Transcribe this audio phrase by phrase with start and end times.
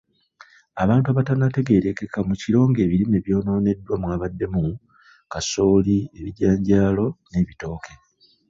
[0.83, 4.63] Abantu abatannategeerekeka mu kiro ng'ebirime ebyayonooneddwa mwabaddemu;
[5.31, 7.93] kasooli, ebijanjaalo n'ebitooke.